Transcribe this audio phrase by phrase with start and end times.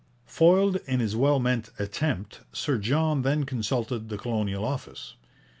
[0.25, 5.13] Foiled in his well meant attempt, Sir John then consulted the Colonial Office.